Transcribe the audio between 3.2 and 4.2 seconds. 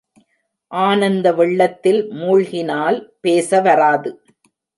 பேச வராது.